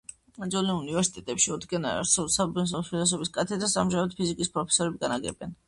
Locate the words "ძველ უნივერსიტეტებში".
0.53-1.53